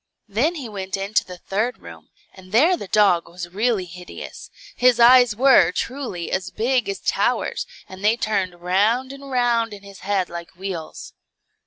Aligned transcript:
Then 0.27 0.55
he 0.55 0.67
went 0.67 0.97
into 0.97 1.23
the 1.23 1.37
third 1.37 1.77
room, 1.77 2.09
and 2.33 2.51
there 2.51 2.75
the 2.75 2.87
dog 2.87 3.29
was 3.29 3.49
really 3.53 3.85
hideous; 3.85 4.49
his 4.75 4.99
eyes 4.99 5.35
were, 5.35 5.71
truly, 5.71 6.31
as 6.31 6.49
big 6.49 6.89
as 6.89 6.97
towers, 6.99 7.67
and 7.87 8.03
they 8.03 8.17
turned 8.17 8.59
round 8.61 9.13
and 9.13 9.29
round 9.29 9.75
in 9.75 9.83
his 9.83 9.99
head 9.99 10.27
like 10.27 10.55
wheels. 10.55 11.13